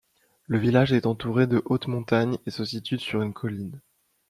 [0.47, 3.79] Le village est entouré de hautes montagnes et se situe sur une colline.